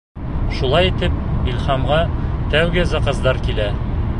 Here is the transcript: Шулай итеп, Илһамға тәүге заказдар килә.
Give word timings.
Шулай 0.59 0.87
итеп, 0.91 1.19
Илһамға 1.51 1.99
тәүге 2.55 2.89
заказдар 2.95 3.45
килә. 3.49 3.73